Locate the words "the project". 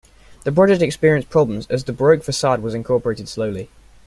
0.45-0.81